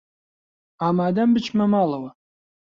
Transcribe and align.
ئامادەم 0.81 1.29
بچمە 1.35 1.65
ماڵەوە. 1.73 2.11